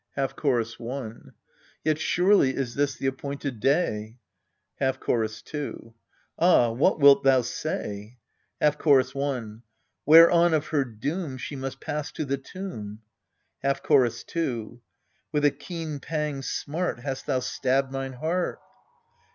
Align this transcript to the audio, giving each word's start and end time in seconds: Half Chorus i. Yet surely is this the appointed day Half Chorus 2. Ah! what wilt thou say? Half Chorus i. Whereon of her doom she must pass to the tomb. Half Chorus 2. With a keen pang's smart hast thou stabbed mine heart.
Half 0.15 0.35
Chorus 0.35 0.77
i. 0.81 1.11
Yet 1.83 1.99
surely 1.99 2.55
is 2.55 2.73
this 2.73 2.95
the 2.95 3.05
appointed 3.05 3.59
day 3.59 4.17
Half 4.79 4.99
Chorus 4.99 5.43
2. 5.43 5.93
Ah! 6.39 6.71
what 6.71 6.99
wilt 6.99 7.23
thou 7.23 7.43
say? 7.43 8.17
Half 8.59 8.79
Chorus 8.79 9.15
i. 9.15 9.43
Whereon 10.07 10.55
of 10.55 10.65
her 10.69 10.85
doom 10.85 11.37
she 11.37 11.55
must 11.55 11.79
pass 11.79 12.11
to 12.13 12.25
the 12.25 12.39
tomb. 12.39 13.01
Half 13.61 13.83
Chorus 13.83 14.23
2. 14.23 14.81
With 15.31 15.45
a 15.45 15.51
keen 15.51 15.99
pang's 15.99 16.49
smart 16.49 17.01
hast 17.01 17.27
thou 17.27 17.39
stabbed 17.39 17.91
mine 17.91 18.13
heart. 18.13 18.57